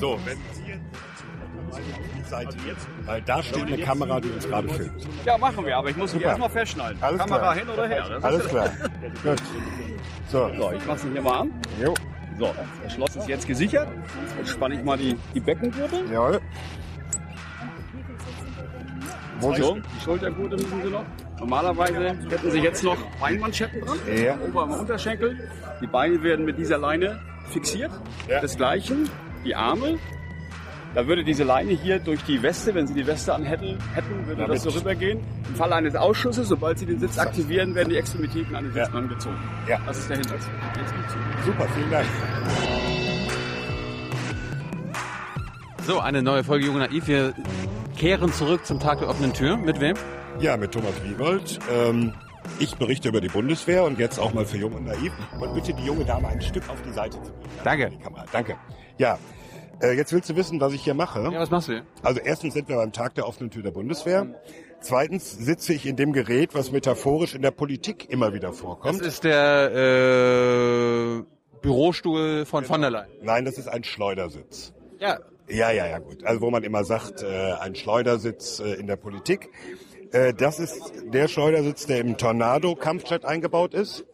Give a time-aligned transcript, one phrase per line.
[0.00, 0.80] So, wenn Sie jetzt
[2.16, 2.56] die Seite
[3.04, 5.06] weil da steht eine Kamera, die uns gerade filmt.
[5.26, 6.28] Ja, machen wir, aber ich muss mich Super.
[6.30, 7.02] erstmal festschneiden.
[7.02, 7.54] Alles Kamera klar.
[7.54, 8.04] hin oder her.
[8.08, 8.70] Das Alles ist- klar.
[9.22, 9.42] Gut.
[10.28, 11.52] So, So, ich mach's hier mal an.
[11.80, 11.94] jo,
[12.38, 13.88] So, das Schloss ist jetzt gesichert.
[14.38, 16.02] Jetzt spanne ich mal die, die Beckengurte.
[16.10, 16.40] jawohl.
[19.40, 21.04] Wo So, die Schultergurte müssen Sie noch.
[21.38, 23.98] Normalerweise hätten Sie jetzt noch Beinmanschetten dran.
[24.14, 24.36] Ja.
[24.46, 25.48] Ober- und Unterschenkel.
[25.80, 27.20] Die Beine werden mit dieser Leine
[27.50, 27.90] fixiert.
[28.28, 28.40] Ja.
[28.40, 29.08] Desgleichen
[29.44, 29.98] die Arme.
[30.92, 34.42] Da würde diese Leine hier durch die Weste, wenn Sie die Weste anhätten, hätten, würde
[34.42, 35.20] Damit- das so rübergehen.
[35.48, 38.86] Im Fall eines Ausschusses, sobald Sie den Sitz aktivieren, werden die Extremitäten an den Ja.
[38.86, 39.36] Sitz angezogen.
[39.68, 39.78] Ja.
[39.86, 40.42] Das ist der Hinweis.
[41.46, 42.06] Super, vielen Dank.
[45.86, 47.06] So, eine neue Folge Jung und Naiv.
[47.08, 47.34] Wir
[47.96, 49.56] kehren zurück zum Tag der offenen Tür.
[49.56, 49.96] Mit wem?
[50.40, 51.58] Ja, mit Thomas Wiegold.
[51.72, 52.12] Ähm,
[52.58, 55.12] ich berichte über die Bundeswehr und jetzt auch mal für Jung und Naiv.
[55.40, 57.52] Und bitte die junge Dame ein Stück auf die Seite zu bringen.
[57.64, 57.92] Danke.
[58.32, 58.56] Danke.
[58.98, 59.18] Ja,
[59.82, 61.22] äh, jetzt willst du wissen, was ich hier mache.
[61.32, 61.82] Ja, was machst du hier?
[62.02, 64.26] Also erstens sind wir beim Tag der offenen Tür der Bundeswehr.
[64.80, 69.02] Zweitens sitze ich in dem Gerät, was metaphorisch in der Politik immer wieder Das vorkommt.
[69.02, 71.22] ist der äh,
[71.62, 73.10] Bürostuhl von von der Leyen.
[73.22, 74.72] Nein, das ist ein Schleudersitz.
[74.98, 75.18] Ja.
[75.48, 76.24] Ja, ja, ja, gut.
[76.24, 79.48] Also wo man immer sagt, äh, ein Schleudersitz äh, in der Politik.
[80.12, 80.80] Äh, das ist
[81.12, 84.04] der Schleudersitz, der im Tornado-Kampfjet eingebaut ist,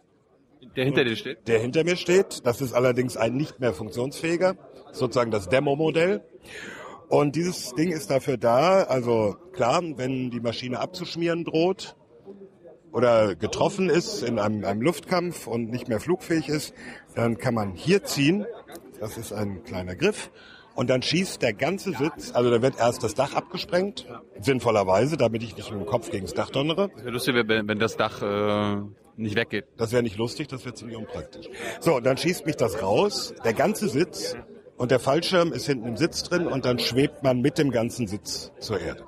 [0.76, 1.48] Der hinter dir steht.
[1.48, 2.46] der hinter mir steht.
[2.46, 4.56] Das ist allerdings ein nicht mehr funktionsfähiger,
[4.92, 6.22] sozusagen das Demo-Modell.
[7.08, 11.96] Und dieses Ding ist dafür da, also klar, wenn die Maschine abzuschmieren droht
[12.92, 16.74] oder getroffen ist in einem, einem Luftkampf und nicht mehr flugfähig ist,
[17.14, 18.44] dann kann man hier ziehen.
[18.98, 20.30] Das ist ein kleiner Griff.
[20.76, 24.06] Und dann schießt der ganze Sitz, also da wird erst das Dach abgesprengt,
[24.40, 26.90] sinnvollerweise, damit ich nicht mit dem Kopf gegen das Dach donnere.
[26.96, 28.82] Wäre lustig, wenn, wenn das Dach äh,
[29.16, 29.64] nicht weggeht.
[29.78, 31.46] Das wäre nicht lustig, das wäre ziemlich unpraktisch.
[31.80, 34.36] So, und dann schießt mich das raus, der ganze Sitz
[34.76, 38.06] und der Fallschirm ist hinten im Sitz drin und dann schwebt man mit dem ganzen
[38.06, 39.04] Sitz zur Erde.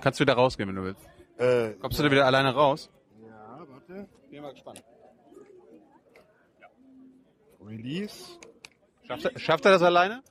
[0.00, 1.06] Kannst du wieder rausgehen, wenn du willst.
[1.38, 2.88] Äh, Kommst du da wieder alleine raus?
[3.22, 4.08] ja, warte.
[4.30, 4.82] Bin mal gespannt.
[7.62, 8.14] Release.
[9.06, 10.22] Schafft er, schafft er das alleine?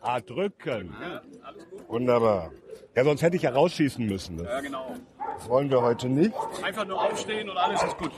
[0.00, 0.94] Ah, drücken.
[1.88, 2.50] Wunderbar.
[2.96, 4.38] Ja, sonst hätte ich ja rausschießen müssen.
[4.38, 4.94] Das Ja, genau.
[5.46, 6.32] wollen wir heute nicht.
[6.62, 8.10] Einfach nur aufstehen und alles ist gut.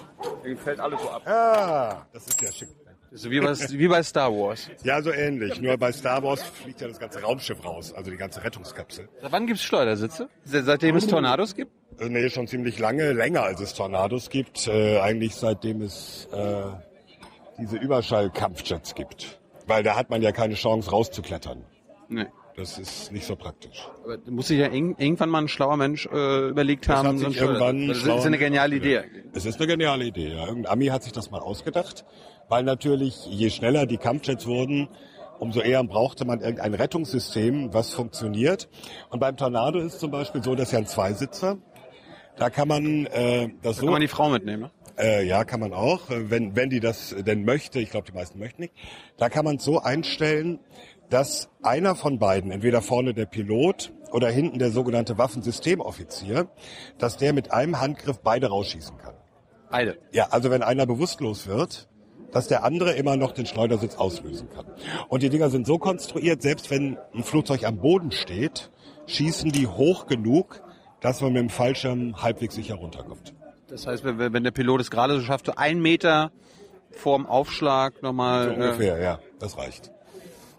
[0.44, 1.26] Dann fällt alles so ab.
[1.26, 2.68] Ah, das ist ja schick.
[3.14, 4.70] So wie bei, wie bei Star Wars.
[4.84, 5.60] Ja, so ähnlich.
[5.60, 9.06] Nur bei Star Wars fliegt ja das ganze Raumschiff raus, also die ganze Rettungskapsel.
[9.20, 10.30] Seit wann gibt's Schleudersitze?
[10.44, 11.72] Se- Seitdem es Tornados gibt?
[12.00, 14.66] Äh, Nee, schon ziemlich lange, länger als es Tornados gibt.
[14.66, 16.62] Äh, eigentlich seitdem es äh,
[17.58, 19.38] diese Überschallkampfjets gibt.
[19.66, 21.66] Weil da hat man ja keine Chance rauszuklettern.
[22.08, 22.26] Nee.
[22.54, 23.88] Das ist nicht so praktisch.
[24.04, 27.08] Aber da muss sich ja irg- irgendwann mal ein schlauer Mensch äh, überlegt Das haben.
[27.24, 29.02] hat sich irgendwann Das ist eine geniale Idee.
[29.32, 30.34] Es ist eine geniale Idee.
[30.34, 30.46] Ja.
[30.48, 32.04] Irgendein Ami hat sich das mal ausgedacht,
[32.50, 34.88] weil natürlich je schneller die Kampfjets wurden,
[35.38, 38.68] umso eher brauchte man irgendein Rettungssystem, was funktioniert.
[39.08, 41.56] Und beim Tornado ist zum Beispiel so, dass ja ein Zweisitzer.
[42.36, 44.62] Da kann man äh, das Da so kann man die Frau mitnehmen.
[44.64, 44.70] Ne?
[44.98, 47.80] Äh, ja, kann man auch, wenn, wenn die das denn möchte.
[47.80, 48.74] Ich glaube, die meisten möchten nicht.
[49.16, 50.60] Da kann man es so einstellen,
[51.12, 56.48] dass einer von beiden, entweder vorne der Pilot oder hinten der sogenannte Waffensystemoffizier,
[56.96, 59.14] dass der mit einem Handgriff beide rausschießen kann.
[59.70, 59.98] Beide.
[60.12, 61.88] Ja, also wenn einer bewusstlos wird,
[62.30, 64.64] dass der andere immer noch den Schleudersitz auslösen kann.
[65.08, 68.70] Und die Dinger sind so konstruiert, selbst wenn ein Flugzeug am Boden steht,
[69.06, 70.62] schießen die hoch genug,
[71.00, 73.34] dass man mit dem Fallschirm halbwegs sicher runterkommt.
[73.68, 76.32] Das heißt, wenn, der Pilot es gerade so schafft, so einen Meter
[76.90, 78.48] vorm Aufschlag nochmal.
[78.48, 79.90] So ungefähr, ja, das reicht.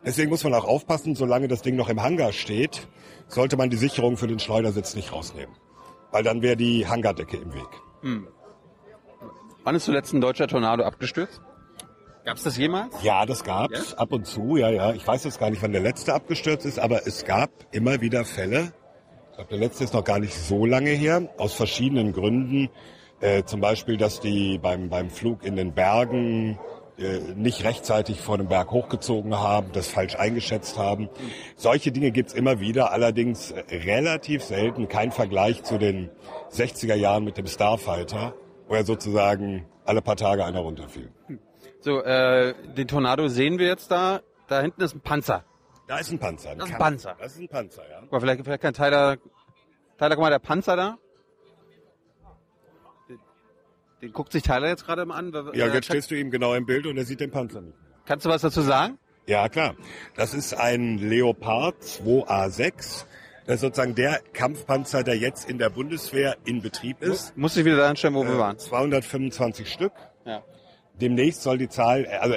[0.06, 2.88] Deswegen muss man auch aufpassen, solange das Ding noch im Hangar steht,
[3.28, 5.56] sollte man die Sicherung für den Schleudersitz nicht rausnehmen.
[6.12, 7.70] Weil dann wäre die Hangardecke im Weg.
[9.64, 11.42] Wann ist zuletzt ein deutscher Tornado abgestürzt?
[12.26, 12.96] Gab es das jemals?
[13.04, 14.94] Ja, das gab's ab und zu, ja, ja.
[14.94, 18.24] Ich weiß jetzt gar nicht, wann der letzte abgestürzt ist, aber es gab immer wieder
[18.24, 18.74] Fälle.
[19.32, 22.70] Ich glaube, der letzte ist noch gar nicht so lange her, aus verschiedenen Gründen.
[23.20, 26.60] Äh, zum Beispiel, dass die beim, beim Flug in den Bergen
[27.36, 31.10] nicht rechtzeitig vor dem Berg hochgezogen haben, das falsch eingeschätzt haben.
[31.56, 34.88] Solche Dinge gibt's immer wieder, allerdings äh, relativ selten.
[34.88, 36.10] Kein Vergleich zu den
[36.52, 38.36] 60er Jahren mit dem Starfighter,
[38.68, 41.12] wo er sozusagen alle paar Tage einer runterfiel.
[41.80, 44.22] So, äh, den Tornado sehen wir jetzt da.
[44.48, 45.44] Da hinten ist ein Panzer.
[45.88, 46.56] Da ist ein Panzer.
[46.56, 47.16] Das ist ein Panzer.
[47.20, 48.02] Das ist ein Panzer, ja.
[48.10, 49.18] Mal, vielleicht, vielleicht kann Tyler,
[49.98, 50.98] Tyler, guck mal, der Panzer da.
[54.04, 55.32] Den guckt sich Tyler jetzt gerade mal an.
[55.54, 57.78] Ja, Äh, jetzt stehst du ihm genau im Bild und er sieht den Panzer nicht.
[58.06, 59.00] Kannst du was dazu sagen?
[59.26, 59.76] Ja, klar.
[60.16, 63.06] Das ist ein Leopard 2A6.
[63.46, 67.36] Das ist sozusagen der Kampfpanzer, der jetzt in der Bundeswehr in Betrieb ist.
[67.38, 68.58] Muss ich wieder da anstellen, wo wir Äh, waren.
[68.60, 69.94] 225 Stück.
[70.26, 70.44] Ja.
[71.00, 72.36] Demnächst soll die Zahl, also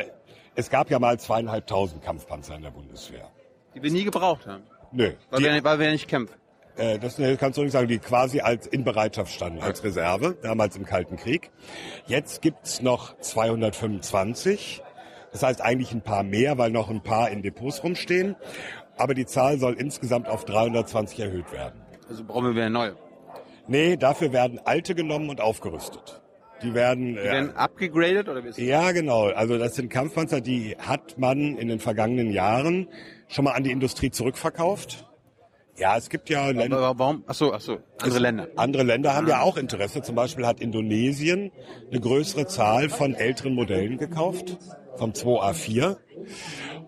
[0.55, 3.31] es gab ja mal zweieinhalbtausend Kampfpanzer in der Bundeswehr.
[3.75, 4.63] Die wir nie gebraucht haben.
[4.93, 5.13] Nö.
[5.31, 6.35] Weil, Die, wir, weil wir nicht kämpfen.
[6.77, 10.37] Äh, das ne, kannst du nicht sagen, die quasi als in Bereitschaft standen, als Reserve,
[10.43, 11.51] damals im Kalten Krieg.
[12.07, 14.83] Jetzt gibt's noch 225.
[15.33, 18.37] Das heißt eigentlich ein paar mehr, weil noch ein paar in Depots rumstehen.
[18.97, 21.81] Aber die Zahl soll insgesamt auf 320 erhöht werden.
[22.09, 22.97] Also brauchen wir wieder neue.
[23.69, 26.23] Nee, dafür werden alte genommen und aufgerüstet.
[26.63, 28.65] Die werden, Die äh, werden abgegradet oder wie ist das?
[28.65, 32.89] ja genau, also das sind Kampfpanzer, die hat man in den vergangenen Jahren
[33.29, 35.07] schon mal an die Industrie zurückverkauft.
[35.79, 37.23] Ja, es gibt ja Länder, warum?
[37.27, 37.79] Ach so, ach so.
[38.01, 38.49] Andere Länder.
[38.57, 40.03] andere Länder haben ja auch Interesse.
[40.03, 41.53] Zum Beispiel hat Indonesien
[41.91, 44.57] eine größere Zahl von älteren Modellen gekauft,
[44.97, 45.97] vom 2A4.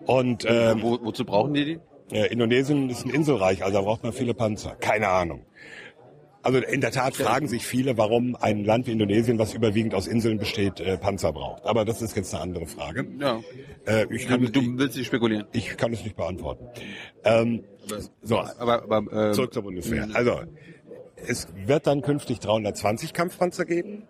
[0.05, 1.79] Und ähm, Wo, wozu brauchen die die?
[2.11, 4.75] Indonesien ist ein Inselreich, also da braucht man viele Panzer.
[4.75, 5.45] Keine Ahnung.
[6.41, 10.07] Also in der Tat fragen sich viele, warum ein Land wie Indonesien, was überwiegend aus
[10.07, 11.65] Inseln besteht, äh, Panzer braucht.
[11.65, 13.05] Aber das ist jetzt eine andere Frage.
[13.19, 13.41] Ja.
[13.85, 15.45] Äh, ich, Du, kann, du willst nicht spekulieren.
[15.51, 16.67] ich kann es nicht beantworten.
[17.25, 17.63] Ähm,
[18.21, 20.07] so, Aber, aber ähm, zurück zur Bundeswehr.
[20.13, 20.39] Also,
[21.27, 24.03] es wird dann künftig 320 Kampfpanzer geben.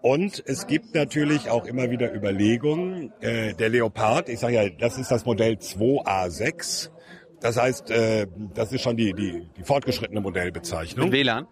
[0.00, 3.10] Und es gibt natürlich auch immer wieder Überlegungen.
[3.20, 6.90] Äh, der Leopard, ich sage ja, das ist das Modell 2A6.
[7.40, 11.06] Das heißt, äh, das ist schon die, die, die fortgeschrittene Modellbezeichnung.
[11.08, 11.46] mit WLAN.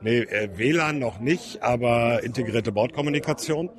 [0.00, 3.70] Nee, äh, WLAN noch nicht, aber integrierte Bordkommunikation.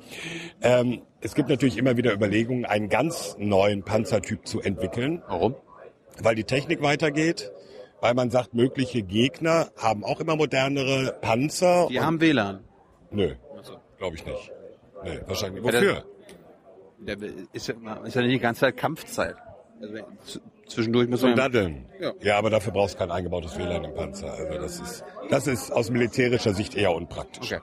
[0.60, 5.54] Ähm, es gibt natürlich immer wieder Überlegungen, einen ganz neuen Panzertyp zu entwickeln Warum?
[6.22, 7.52] weil die Technik weitergeht,
[8.00, 11.88] weil man sagt, mögliche Gegner haben auch immer modernere Panzer.
[11.90, 12.64] Die haben WLAN.
[13.10, 13.34] Nö,
[13.98, 14.52] glaube ich nicht.
[15.04, 15.64] Nee, wahrscheinlich.
[15.64, 16.04] Ja, Wofür?
[16.98, 17.16] Der
[17.52, 17.74] ist ja,
[18.04, 19.36] ist ja nicht die ganze Zeit Kampfzeit.
[19.80, 19.98] Also
[20.66, 21.86] zwischendurch man ja, Daddeln.
[22.00, 22.12] Ja.
[22.20, 22.38] Ja.
[22.38, 24.32] aber dafür brauchst du kein eingebautes WLAN im Panzer.
[24.32, 27.52] Also das ist, das ist aus militärischer Sicht eher unpraktisch.
[27.52, 27.62] Okay.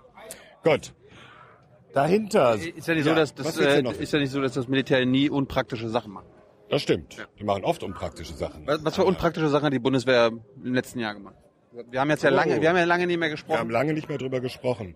[0.64, 0.94] Gut.
[1.94, 2.56] Dahinter.
[2.56, 5.30] Ist ja nicht so, dass das äh, ist ja nicht so, dass das Militär nie
[5.30, 6.26] unpraktische Sachen macht.
[6.70, 7.18] Das stimmt.
[7.40, 8.66] Die machen oft unpraktische Sachen.
[8.66, 10.32] Was, was für unpraktische Sachen hat die Bundeswehr
[10.64, 11.36] im letzten Jahr gemacht?
[11.92, 12.34] Wir haben jetzt ja Oh.
[12.34, 13.70] lange, wir haben ja lange nicht mehr Wir haben gesprochen.
[13.70, 14.96] lange nicht mehr drüber gesprochen.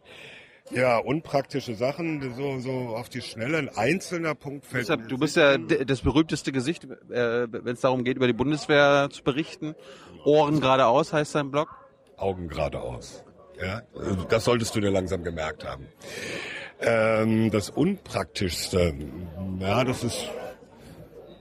[0.72, 3.58] Ja, unpraktische Sachen, so, so auf die Schnelle.
[3.58, 8.04] Ein einzelner Punkt fällt Deshalb, du bist ja das berühmteste Gesicht, äh, wenn es darum
[8.04, 9.76] geht, über die Bundeswehr zu berichten.
[10.26, 11.70] Ohren geradeaus heißt dein Blog.
[12.18, 13.24] Augen geradeaus.
[13.62, 13.82] Ja,
[14.30, 15.88] das solltest du dir langsam gemerkt haben.
[16.80, 18.94] Ähm, das Unpraktischste,
[19.60, 20.30] ja, das ist,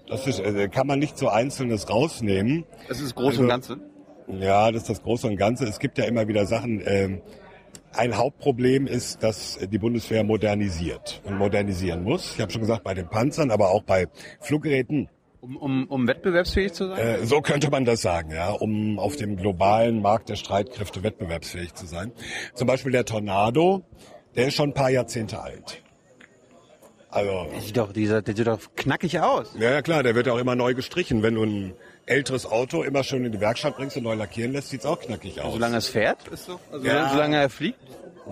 [0.09, 2.65] das ist, äh, kann man nicht so Einzelnes rausnehmen.
[2.89, 3.81] Das ist groß Also- und Ganze.
[4.29, 5.67] Ja, das ist das Große und Ganze.
[5.67, 6.83] Es gibt ja immer wieder Sachen.
[6.85, 7.23] Ähm,
[7.97, 12.35] ein Hauptproblem ist, dass die Bundeswehr modernisiert und modernisieren muss.
[12.35, 14.07] Ich habe schon gesagt, bei den Panzern, aber auch bei
[14.41, 15.09] Fluggeräten.
[15.41, 16.99] Um, um, um wettbewerbsfähig zu sein?
[16.99, 21.75] Äh, so könnte man das sagen, ja, um auf dem globalen Markt der Streitkräfte wettbewerbsfähig
[21.75, 22.13] zu sein.
[22.55, 23.83] Zum Beispiel der Tornado,
[24.35, 25.83] der ist schon ein paar Jahrzehnte alt.
[27.17, 29.55] Also, Der sieht doch, dieser, der sieht doch knackig aus.
[29.59, 31.23] ja, ja klar, der wird auch immer neu gestrichen.
[31.23, 31.75] Wenn du ein
[32.07, 35.41] älteres Auto immer schön in die Werkstatt bringst und neu lackieren lässt, sieht's auch knackig
[35.41, 35.53] aus.
[35.55, 36.61] Solange es fährt, ist so.
[36.71, 37.09] Also Ja.
[37.11, 37.79] solange er fliegt.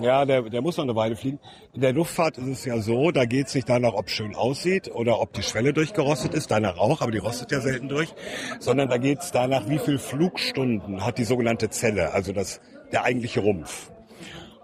[0.01, 1.39] Ja, der, der muss noch eine Weile fliegen.
[1.73, 5.21] In der Luftfahrt ist es ja so, da geht's nicht danach, ob schön aussieht oder
[5.21, 8.13] ob die Schwelle durchgerostet ist, danach auch, aber die rostet ja selten durch,
[8.59, 12.61] sondern da geht's danach, wie viel Flugstunden hat die sogenannte Zelle, also das,
[12.93, 13.91] der eigentliche Rumpf.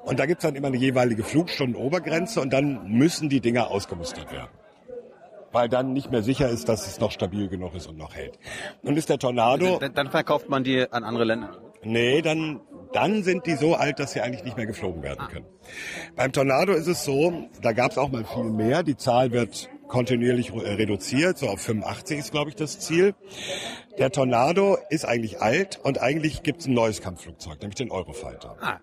[0.05, 4.50] Und da gibt's dann immer eine jeweilige Flugstundenobergrenze und dann müssen die Dinger ausgemustert werden.
[5.52, 8.38] Weil dann nicht mehr sicher ist, dass es noch stabil genug ist und noch hält.
[8.82, 9.79] Nun ist der Tornado...
[9.79, 11.58] Dann, dann verkauft man die an andere Länder.
[11.83, 12.61] Nee, dann,
[12.92, 15.47] dann sind die so alt, dass sie eigentlich nicht mehr geflogen werden können.
[16.14, 18.83] Beim Tornado ist es so, da gab es auch mal viel mehr.
[18.83, 23.14] Die Zahl wird kontinuierlich äh, reduziert, so auf 85 ist, glaube ich, das Ziel.
[23.99, 28.57] Der Tornado ist eigentlich alt und eigentlich gibt es ein neues Kampfflugzeug, nämlich den Eurofighter.
[28.61, 28.78] Ah.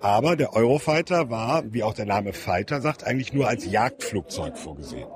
[0.00, 5.08] Aber der Eurofighter war, wie auch der Name Fighter sagt, eigentlich nur als Jagdflugzeug vorgesehen.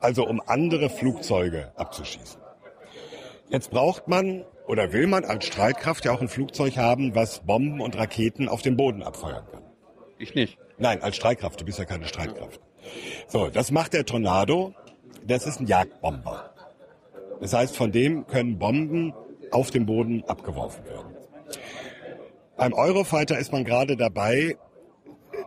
[0.00, 2.40] Also um andere Flugzeuge abzuschießen.
[3.48, 7.80] Jetzt braucht man oder will man als Streitkraft ja auch ein Flugzeug haben, was Bomben
[7.80, 9.62] und Raketen auf den Boden abfeuern kann.
[10.18, 10.58] Ich nicht.
[10.76, 12.60] Nein, als Streitkraft, du bist ja keine Streitkraft.
[13.28, 14.74] So, das macht der Tornado.
[15.26, 16.50] Das ist ein Jagdbomber.
[17.40, 19.14] Das heißt, von dem können Bomben
[19.50, 21.07] auf dem Boden abgeworfen werden.
[22.58, 24.56] Beim Eurofighter ist man gerade dabei,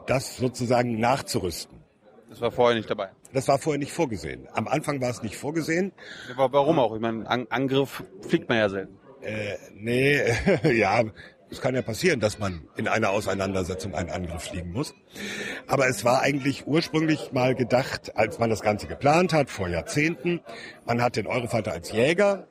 [0.08, 1.84] das sozusagen nachzurüsten.
[2.30, 3.10] Das war vorher nicht dabei.
[3.34, 4.48] Das war vorher nicht vorgesehen.
[4.54, 5.92] Am Anfang war es nicht vorgesehen.
[6.34, 6.96] Aber warum auch?
[6.96, 8.98] Ich meine, An Angriff fliegt man ja selten.
[9.22, 10.22] Äh, nee,
[10.74, 11.04] ja,
[11.50, 14.94] es kann ja passieren, dass man in einer Auseinandersetzung einen Angriff fliegen muss.
[15.68, 20.40] Aber es war eigentlich ursprünglich mal gedacht, als man das Ganze geplant hat, vor Jahrzehnten,
[20.86, 22.48] man hat den Eurofighter als Jäger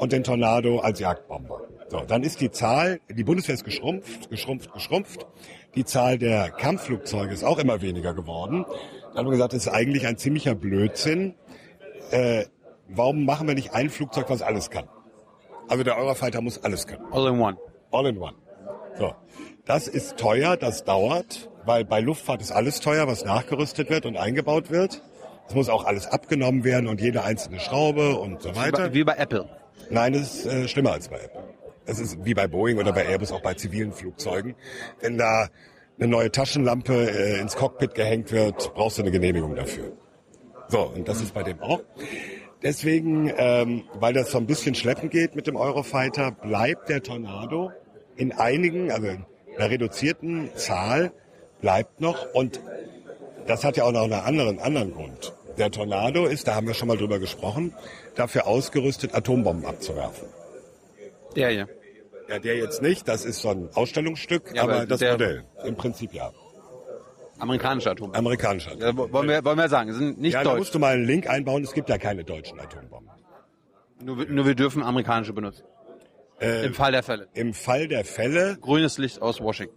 [0.00, 1.60] und den Tornado als Jagdbomber.
[1.88, 5.26] So, dann ist die Zahl, die Bundeswehr ist geschrumpft, geschrumpft, geschrumpft.
[5.74, 8.64] Die Zahl der Kampfflugzeuge ist auch immer weniger geworden.
[9.08, 11.34] Dann haben wir gesagt, das ist eigentlich ein ziemlicher Blödsinn.
[12.10, 12.44] Äh,
[12.88, 14.88] warum machen wir nicht ein Flugzeug, was alles kann?
[15.68, 17.04] Also der Eurofighter muss alles können.
[17.12, 17.56] All in one.
[17.92, 18.34] All in one.
[18.98, 19.12] So.
[19.66, 24.16] Das ist teuer, das dauert, weil bei Luftfahrt ist alles teuer, was nachgerüstet wird und
[24.16, 25.02] eingebaut wird.
[25.46, 28.88] Es muss auch alles abgenommen werden und jede einzelne Schraube und so Wie weiter.
[28.88, 29.48] bei, wie bei Apple.
[29.88, 31.42] Nein, das ist äh, schlimmer als bei Apple.
[31.86, 34.54] Es ist wie bei Boeing oder bei Airbus, auch bei zivilen Flugzeugen.
[35.00, 35.48] Wenn da
[35.98, 39.92] eine neue Taschenlampe äh, ins Cockpit gehängt wird, brauchst du eine Genehmigung dafür.
[40.68, 41.80] So, und das ist bei dem auch.
[42.62, 47.72] Deswegen, ähm, weil das so ein bisschen schleppen geht mit dem Eurofighter, bleibt der Tornado
[48.16, 49.24] in einigen, also in
[49.56, 51.12] einer reduzierten Zahl,
[51.60, 52.34] bleibt noch.
[52.34, 52.60] Und
[53.46, 55.34] das hat ja auch noch einen anderen, anderen Grund.
[55.60, 57.74] Der Tornado ist, da haben wir schon mal drüber gesprochen,
[58.16, 60.26] dafür ausgerüstet, Atombomben abzuwerfen.
[61.36, 61.68] Der hier.
[62.30, 65.76] Ja, der jetzt nicht, das ist so ein Ausstellungsstück, Ja, aber, aber das Modell, im
[65.76, 66.32] Prinzip ja.
[67.38, 68.18] Amerikanische Atombomben.
[68.18, 68.74] Amerikanischer.
[68.78, 70.58] Ja, wo- wollen, wir, wollen wir sagen, sind nicht Ja, da deutsch.
[70.60, 73.10] musst du mal einen Link einbauen, es gibt ja keine deutschen Atombomben.
[74.02, 75.64] Nur, wir- nur wir dürfen amerikanische benutzen.
[76.40, 77.28] Äh, Im Fall der Fälle.
[77.34, 79.76] Im Fall der Fälle, Grünes Licht aus Washington.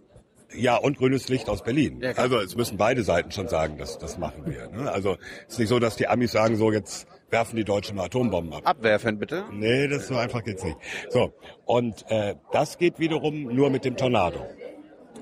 [0.56, 2.00] Ja, und grünes Licht aus Berlin.
[2.00, 4.68] Ja, also es müssen beide Seiten schon sagen, dass das machen wir.
[4.68, 4.90] Ne?
[4.90, 8.04] Also es ist nicht so, dass die Amis sagen, so jetzt werfen die Deutschen mal
[8.04, 8.62] Atombomben ab.
[8.64, 9.44] Abwerfen bitte.
[9.52, 10.76] Nee, das so einfach geht's nicht.
[11.10, 11.32] So,
[11.64, 14.46] und äh, das geht wiederum nur mit dem Tornado.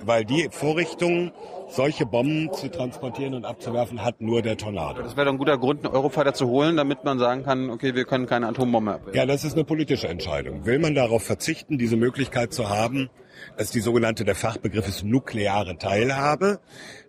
[0.04, 1.32] Weil die Vorrichtung,
[1.68, 5.02] solche Bomben zu transportieren und abzuwerfen, hat nur der Tornado.
[5.02, 7.94] Das wäre doch ein guter Grund, einen Eurofighter zu holen, damit man sagen kann, okay,
[7.94, 9.14] wir können keine Atombombe abwerfen.
[9.14, 10.66] Ja, das ist eine politische Entscheidung.
[10.66, 13.10] Will man darauf verzichten, diese Möglichkeit zu haben,
[13.56, 16.60] dass die sogenannte, der Fachbegriff ist nukleare Teilhabe.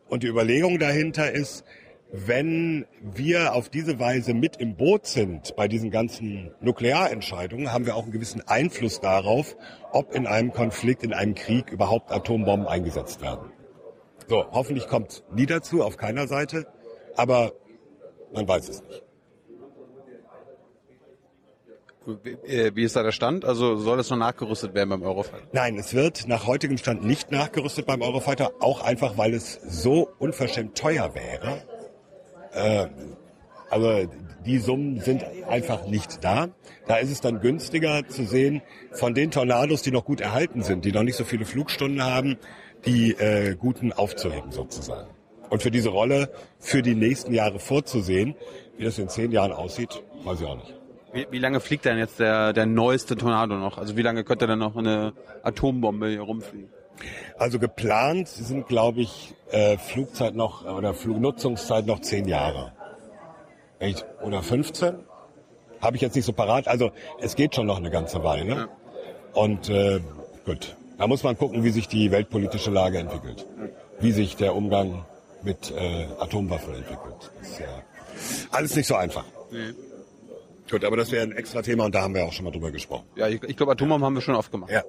[0.08, 1.64] Und die Überlegung dahinter ist,
[2.16, 7.96] wenn wir auf diese Weise mit im Boot sind bei diesen ganzen Nuklearentscheidungen, haben wir
[7.96, 9.58] auch einen gewissen Einfluss darauf,
[9.92, 13.52] ob in einem Konflikt, in einem Krieg überhaupt Atombomben eingesetzt werden.
[14.28, 16.68] So, hoffentlich kommt nie dazu, auf keiner Seite,
[17.16, 17.54] aber
[18.32, 19.04] man weiß es nicht.
[22.06, 23.44] Wie, äh, wie ist da der Stand?
[23.44, 25.48] Also soll es noch nachgerüstet werden beim Eurofighter?
[25.52, 30.10] Nein, es wird nach heutigem Stand nicht nachgerüstet beim Eurofighter, auch einfach, weil es so
[30.20, 31.64] unverschämt teuer wäre.
[32.54, 32.88] Äh,
[33.70, 34.08] also
[34.46, 36.50] die Summen sind einfach nicht da.
[36.88, 40.86] Da ist es dann günstiger zu sehen, von den Tornados, die noch gut erhalten sind,
[40.86, 42.38] die noch nicht so viele Flugstunden haben,
[42.86, 45.10] die äh, guten aufzuheben sozusagen.
[45.50, 46.30] Und für diese Rolle
[46.60, 48.36] für die nächsten Jahre vorzusehen,
[48.78, 50.74] wie das in zehn Jahren aussieht, weiß ich auch nicht.
[51.14, 53.78] Wie, wie lange fliegt denn jetzt der, der neueste Tornado noch?
[53.78, 56.70] Also wie lange könnte denn noch eine Atombombe hier rumfliegen?
[57.38, 62.74] Also geplant sind, glaube ich, äh, Flugzeit noch oder Flugnutzungszeit noch zehn Jahre.
[63.80, 64.06] Echt?
[64.22, 64.96] Oder 15?
[65.82, 66.68] Habe ich jetzt nicht so parat.
[66.68, 68.46] Also es geht schon noch eine ganze Weile.
[68.46, 68.70] Ne?
[69.34, 70.00] Und äh,
[70.46, 73.46] gut, da muss man gucken, wie sich die weltpolitische Lage entwickelt.
[74.00, 75.06] Wie sich der Umgang
[75.42, 77.32] mit äh, Atomwaffen entwickelt.
[77.42, 77.68] Ist ja
[78.52, 79.26] alles nicht so einfach.
[80.70, 82.72] Gut, aber das wäre ein extra Thema und da haben wir auch schon mal drüber
[82.72, 83.06] gesprochen.
[83.16, 84.72] Ja, ich, ich glaube, Atombomben haben wir schon oft gemacht.
[84.72, 84.84] Ja,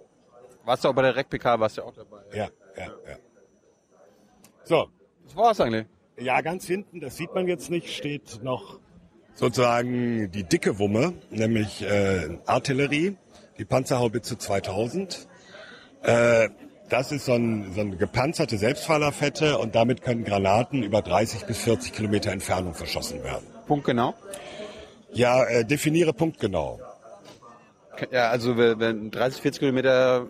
[0.64, 2.22] Warst du auch bei der REC-PK, warst du auch dabei.
[2.32, 3.16] ja, ja, ja.
[4.64, 4.88] So,
[5.24, 5.86] Das war's eigentlich.
[6.18, 8.78] Ja, ganz hinten, das sieht man jetzt nicht, steht noch
[9.34, 13.16] sozusagen die dicke Wumme, nämlich äh, Artillerie,
[13.58, 15.26] die Panzerhaubitze 2000.
[16.02, 16.48] Äh,
[16.88, 21.58] das ist so, ein, so eine gepanzerte Selbstfahrerfette und damit können Granaten über 30 bis
[21.58, 23.46] 40 Kilometer Entfernung verschossen werden.
[23.66, 24.14] Punkt genau.
[25.12, 26.80] Ja, äh, definiere punktgenau.
[28.10, 30.26] Ja, also wenn wenn 30, 40 Kilometer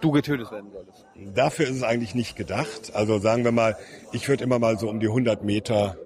[0.00, 1.04] du getötet werden solltest.
[1.34, 2.92] Dafür ist es eigentlich nicht gedacht.
[2.94, 3.76] Also sagen wir mal,
[4.12, 5.96] ich würde immer mal so um die 100 Meter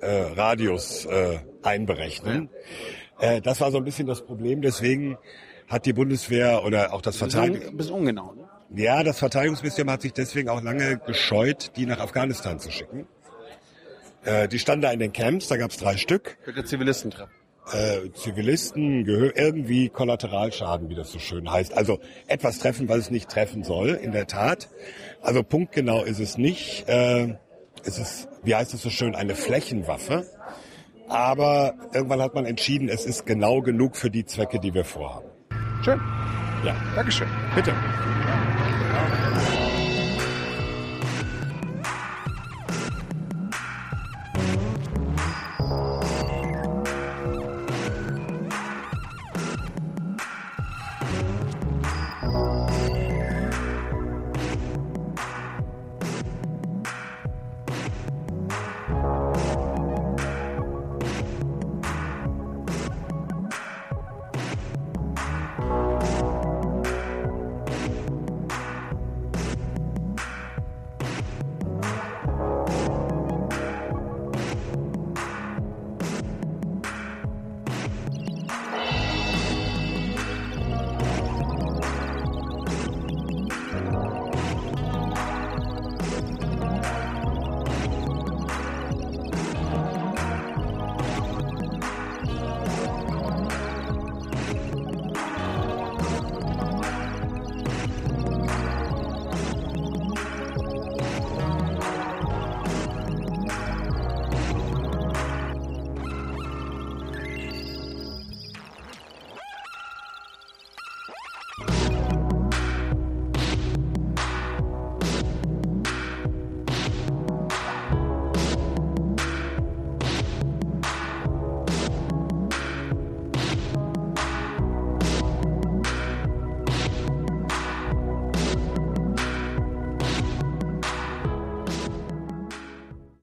[0.00, 2.48] äh, Radius äh, einberechnen.
[3.18, 4.62] Äh, das war so ein bisschen das Problem.
[4.62, 5.16] Deswegen
[5.68, 8.44] hat die Bundeswehr oder auch das Bisschen, Verteidigungs un- bisschen ungenau, ne?
[8.82, 13.06] ja, das Verteidigungsministerium hat sich deswegen auch lange gescheut, die nach Afghanistan zu schicken.
[14.24, 16.36] Äh, die standen da in den Camps, da gab es drei Stück.
[16.44, 17.32] Könnte Zivilisten treffen.
[17.72, 21.76] Äh, Zivilisten gehö irgendwie Kollateralschaden, wie das so schön heißt.
[21.76, 24.68] Also etwas treffen, was es nicht treffen soll, in der Tat.
[25.20, 26.88] Also punktgenau ist es nicht.
[26.88, 27.34] Äh,
[27.84, 30.26] es ist, wie heißt es so schön, eine Flächenwaffe.
[31.08, 35.28] Aber irgendwann hat man entschieden, es ist genau genug für die Zwecke, die wir vorhaben.
[35.84, 36.00] Schön.
[36.64, 37.28] Ja, Dankeschön.
[37.54, 37.72] bitte.